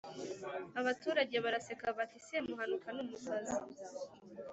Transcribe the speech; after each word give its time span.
“Abaturage 0.79 1.35
baraseka, 1.45 1.87
bati:” 1.97 2.17
Semuhanuka 2.27 2.87
ni 2.91 3.01
umusazi 3.05 3.57